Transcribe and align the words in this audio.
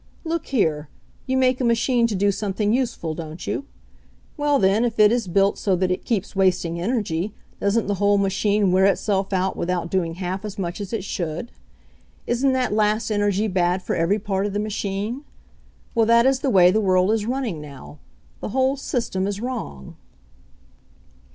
Look 0.23 0.47
here, 0.47 0.89
you 1.27 1.37
make 1.37 1.61
a 1.61 1.63
machine 1.63 2.07
to 2.07 2.15
do 2.15 2.31
something 2.31 2.73
useful, 2.73 3.13
don't 3.13 3.45
you? 3.45 3.67
Well, 4.35 4.57
then, 4.57 4.83
if 4.83 4.97
it 4.97 5.11
is 5.11 5.27
built 5.27 5.59
so 5.59 5.75
that 5.75 5.91
it 5.91 6.05
keeps 6.05 6.35
wasting 6.35 6.81
energy, 6.81 7.35
doesn't 7.59 7.85
the 7.85 7.93
whole 8.01 8.17
machine 8.17 8.71
wear 8.71 8.85
itself 8.85 9.31
out 9.31 9.55
without 9.55 9.91
doing 9.91 10.15
half 10.15 10.43
as 10.43 10.57
much 10.57 10.81
as 10.81 10.91
it 10.91 11.03
should? 11.03 11.51
Isn't 12.25 12.53
that 12.53 12.73
last 12.73 13.11
energy 13.11 13.47
bad 13.47 13.83
for 13.83 13.95
eyery 13.95 14.17
part 14.17 14.47
of 14.47 14.53
the 14.53 14.59
machine? 14.59 15.23
Well, 15.93 16.07
that 16.07 16.25
is 16.25 16.39
the 16.39 16.49
way 16.49 16.71
the 16.71 16.81
world 16.81 17.11
is 17.11 17.27
running 17.27 17.61
now. 17.61 17.99
The 18.39 18.49
whole 18.49 18.77
sys 18.77 19.07
tem 19.07 19.27
is 19.27 19.39
wrong." 19.39 19.97